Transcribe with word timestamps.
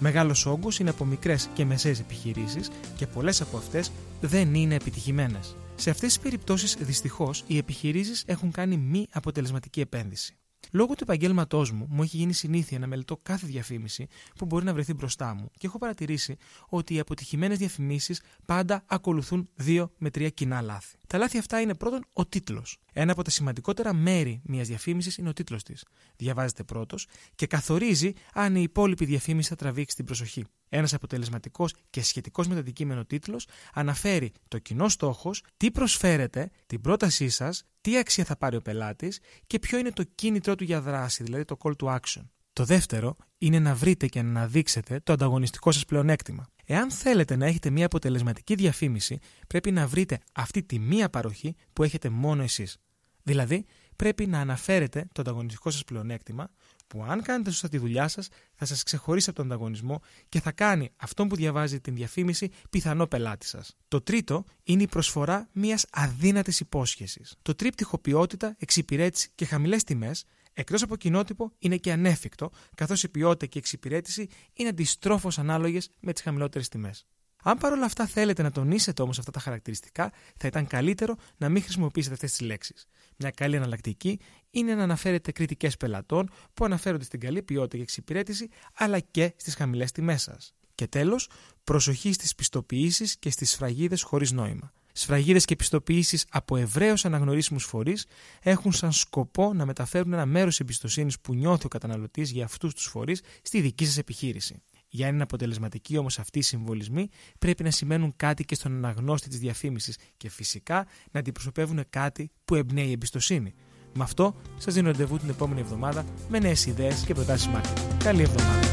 Μεγάλος 0.00 0.46
όγκος 0.46 0.78
είναι 0.78 0.90
από 0.90 1.04
μικρές 1.04 1.48
και 1.54 1.64
μεσαίες 1.64 2.00
επιχειρήσεις 2.00 2.70
και 2.96 3.06
πολλές 3.06 3.40
από 3.40 3.56
αυτές 3.56 3.92
δεν 4.20 4.54
είναι 4.54 4.74
επιτυχημένες. 4.74 5.56
Σε 5.74 5.90
αυτές 5.90 6.08
τις 6.08 6.22
περιπτώσεις, 6.22 6.76
δυστυχώς, 6.80 7.44
οι 7.46 7.56
επιχειρήσεις 7.56 8.24
έχουν 8.26 8.50
κάνει 8.50 8.76
μη 8.76 9.06
αποτελεσματική 9.10 9.80
επένδυση. 9.80 10.36
Λόγω 10.72 10.94
του 10.94 11.02
επαγγέλματός 11.02 11.72
μου, 11.72 11.86
μου 11.90 12.02
έχει 12.02 12.16
γίνει 12.16 12.32
συνήθεια 12.32 12.78
να 12.78 12.86
μελετώ 12.86 13.16
κάθε 13.22 13.46
διαφήμιση 13.46 14.06
που 14.36 14.44
μπορεί 14.46 14.64
να 14.64 14.72
βρεθεί 14.72 14.94
μπροστά 14.94 15.34
μου 15.34 15.50
και 15.58 15.66
έχω 15.66 15.78
παρατηρήσει 15.78 16.36
ότι 16.68 16.94
οι 16.94 16.98
αποτυχημένες 16.98 17.58
διαφημίσεις 17.58 18.20
πάντα 18.46 18.82
ακολουθούν 18.86 19.48
δύο 19.54 19.92
με 19.98 20.10
τρία 20.10 20.28
κοινά 20.28 20.60
λάθη. 20.60 20.97
Τα 21.08 21.18
λάθη 21.18 21.38
αυτά 21.38 21.60
είναι 21.60 21.74
πρώτον 21.74 22.04
ο 22.12 22.26
τίτλος. 22.26 22.78
Ένα 22.92 23.12
από 23.12 23.22
τα 23.22 23.30
σημαντικότερα 23.30 23.92
μέρη 23.94 24.40
μιας 24.44 24.68
διαφήμισης 24.68 25.16
είναι 25.16 25.28
ο 25.28 25.32
τίτλος 25.32 25.62
της. 25.62 25.84
Διαβάζεται 26.16 26.64
πρώτος 26.64 27.06
και 27.34 27.46
καθορίζει 27.46 28.12
αν 28.34 28.56
η 28.56 28.62
υπόλοιπη 28.62 29.04
διαφήμιση 29.04 29.48
θα 29.48 29.56
τραβήξει 29.56 29.96
την 29.96 30.04
προσοχή. 30.04 30.44
Ένας 30.68 30.94
αποτελεσματικός 30.94 31.74
και 31.90 32.02
σχετικός 32.02 32.48
με 32.48 32.54
το 32.54 32.60
αντικείμενο 32.60 33.04
τίτλος 33.04 33.46
αναφέρει 33.74 34.32
το 34.48 34.58
κοινό 34.58 34.88
στόχος, 34.88 35.42
τι 35.56 35.70
προσφέρετε, 35.70 36.50
την 36.66 36.80
πρότασή 36.80 37.28
σας, 37.28 37.64
τι 37.80 37.98
αξία 37.98 38.24
θα 38.24 38.36
πάρει 38.36 38.56
ο 38.56 38.62
πελάτης 38.62 39.20
και 39.46 39.58
ποιο 39.58 39.78
είναι 39.78 39.92
το 39.92 40.02
κίνητρό 40.14 40.54
του 40.54 40.64
για 40.64 40.80
δράση, 40.80 41.22
δηλαδή 41.22 41.44
το 41.44 41.56
call 41.62 41.72
to 41.76 41.86
action. 41.86 42.22
Το 42.58 42.64
δεύτερο 42.64 43.16
είναι 43.38 43.58
να 43.58 43.74
βρείτε 43.74 44.06
και 44.06 44.22
να 44.22 44.28
αναδείξετε 44.28 45.00
το 45.02 45.12
ανταγωνιστικό 45.12 45.72
σας 45.72 45.84
πλεονέκτημα. 45.84 46.46
Εάν 46.64 46.90
θέλετε 46.90 47.36
να 47.36 47.46
έχετε 47.46 47.70
μια 47.70 47.86
αποτελεσματική 47.86 48.54
διαφήμιση, 48.54 49.18
πρέπει 49.46 49.70
να 49.70 49.86
βρείτε 49.86 50.18
αυτή 50.32 50.62
τη 50.62 50.78
μία 50.78 51.08
παροχή 51.10 51.54
που 51.72 51.82
έχετε 51.82 52.08
μόνο 52.08 52.42
εσείς. 52.42 52.76
Δηλαδή, 53.22 53.64
πρέπει 53.98 54.26
να 54.26 54.40
αναφέρετε 54.40 55.08
το 55.12 55.20
ανταγωνιστικό 55.20 55.70
σας 55.70 55.84
πλεονέκτημα, 55.84 56.50
που 56.86 57.04
αν 57.04 57.22
κάνετε 57.22 57.50
σωστά 57.50 57.68
τη 57.68 57.78
δουλειά 57.78 58.08
σας, 58.08 58.28
θα 58.54 58.64
σας 58.64 58.82
ξεχωρίσει 58.82 59.30
από 59.30 59.38
τον 59.38 59.46
ανταγωνισμό 59.46 60.00
και 60.28 60.40
θα 60.40 60.52
κάνει 60.52 60.90
αυτόν 60.96 61.28
που 61.28 61.36
διαβάζει 61.36 61.80
την 61.80 61.94
διαφήμιση 61.94 62.50
πιθανό 62.70 63.06
πελάτη 63.06 63.46
σας. 63.46 63.76
Το 63.88 64.00
τρίτο 64.00 64.44
είναι 64.62 64.82
η 64.82 64.86
προσφορά 64.86 65.48
μιας 65.52 65.86
αδύνατης 65.90 66.60
υπόσχεσης. 66.60 67.34
Το 67.42 67.54
τρίπτυχο 67.54 67.98
ποιότητα, 67.98 68.54
εξυπηρέτηση 68.58 69.30
και 69.34 69.44
χαμηλές 69.44 69.84
τιμές 69.84 70.24
Εκτός 70.52 70.82
από 70.82 70.96
κοινότυπο, 70.96 71.52
είναι 71.58 71.76
και 71.76 71.92
ανέφικτο, 71.92 72.50
καθώς 72.74 73.02
η 73.02 73.08
ποιότητα 73.08 73.46
και 73.46 73.58
η 73.58 73.60
εξυπηρέτηση 73.60 74.28
είναι 74.52 74.68
αντιστρόφως 74.68 75.38
ανάλογες 75.38 75.90
με 76.00 76.12
τις 76.12 76.22
χαμηλότερες 76.22 76.68
τιμές. 76.68 77.06
Αν 77.42 77.58
παρόλα 77.58 77.84
αυτά 77.84 78.06
θέλετε 78.06 78.42
να 78.42 78.50
τονίσετε 78.50 79.02
όμως 79.02 79.18
αυτά 79.18 79.30
τα 79.30 79.40
χαρακτηριστικά, 79.40 80.12
θα 80.36 80.46
ήταν 80.46 80.66
καλύτερο 80.66 81.16
να 81.36 81.48
μην 81.48 81.62
χρησιμοποιήσετε 81.62 82.14
αυτές 82.14 82.30
τις 82.30 82.40
λέξεις. 82.40 82.86
Μια 83.16 83.30
καλή 83.30 83.56
εναλλακτική 83.56 84.20
είναι 84.50 84.74
να 84.74 84.82
αναφέρετε 84.82 85.32
κριτικές 85.32 85.76
πελατών 85.76 86.30
που 86.54 86.64
αναφέρονται 86.64 87.04
στην 87.04 87.20
καλή 87.20 87.42
ποιότητα 87.42 87.76
και 87.76 87.82
εξυπηρέτηση, 87.82 88.48
αλλά 88.74 89.00
και 89.00 89.34
στις 89.36 89.54
χαμηλές 89.54 89.92
τιμές 89.92 90.22
σας. 90.22 90.52
Και 90.74 90.86
τέλος, 90.86 91.30
προσοχή 91.64 92.12
στις 92.12 92.34
πιστοποιήσεις 92.34 93.18
και 93.18 93.30
στις 93.30 93.50
σφραγίδες 93.50 94.02
χωρίς 94.02 94.32
νόημα. 94.32 94.72
Σφραγίδες 94.92 95.44
και 95.44 95.56
πιστοποιήσεις 95.56 96.24
από 96.30 96.56
ευρέως 96.56 97.04
αναγνωρίσιμους 97.04 97.64
φορείς 97.64 98.06
έχουν 98.42 98.72
σαν 98.72 98.92
σκοπό 98.92 99.52
να 99.52 99.66
μεταφέρουν 99.66 100.12
ένα 100.12 100.26
μέρος 100.26 100.60
εμπιστοσύνης 100.60 101.20
που 101.20 101.34
νιώθει 101.34 101.66
ο 101.66 101.68
καταναλωτής 101.68 102.30
για 102.30 102.44
αυτούς 102.44 102.74
τους 102.74 102.86
φορείς 102.86 103.22
στη 103.42 103.60
δική 103.60 103.86
σας 103.86 103.98
επιχείρηση. 103.98 104.62
Για 104.88 105.06
να 105.06 105.12
είναι 105.12 105.22
αποτελεσματικοί 105.22 105.96
όμως 105.96 106.18
αυτοί 106.18 106.38
οι 106.38 106.42
συμβολισμοί, 106.42 107.08
πρέπει 107.38 107.62
να 107.62 107.70
σημαίνουν 107.70 108.12
κάτι 108.16 108.44
και 108.44 108.54
στον 108.54 108.72
αναγνώστη 108.72 109.28
της 109.28 109.38
διαφήμισης 109.38 109.96
και 110.16 110.30
φυσικά 110.30 110.86
να 111.10 111.20
αντιπροσωπεύουν 111.20 111.84
κάτι 111.90 112.30
που 112.44 112.54
εμπνέει 112.54 112.92
εμπιστοσύνη. 112.92 113.54
Με 113.94 114.04
αυτό 114.04 114.34
σας 114.58 114.74
δίνω 114.74 114.90
ραντεβού 114.90 115.18
την 115.18 115.28
επόμενη 115.28 115.60
εβδομάδα 115.60 116.04
με 116.28 116.38
νέες 116.38 116.66
ιδέες 116.66 117.04
και 117.06 117.14
προτάσεις 117.14 117.48
marketing. 117.54 117.94
Καλή 118.04 118.22
εβδομάδα. 118.22 118.68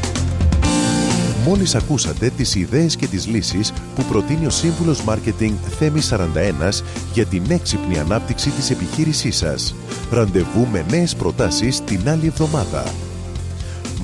Μόλις 1.44 1.74
ακούσατε 1.74 2.30
τις 2.30 2.54
ιδέες 2.54 2.96
και 2.96 3.06
τις 3.06 3.26
λύσεις 3.26 3.72
που 3.94 4.02
προτείνει 4.02 4.46
ο 4.46 4.50
Σύμβουλος 4.50 5.04
Μάρκετινγκ 5.04 5.56
Θέμης 5.78 6.12
41 6.12 6.82
για 7.12 7.26
την 7.26 7.50
έξυπνη 7.50 7.98
ανάπτυξη 7.98 8.50
της 8.50 8.70
επιχείρησής 8.70 9.36
σας. 9.36 9.74
Ραντεβού 10.10 10.66
με 10.66 10.86
νέες 10.90 11.16
προτάσεις 11.16 11.84
την 11.84 12.08
άλλη 12.08 12.26
εβδομάδα 12.26 13.05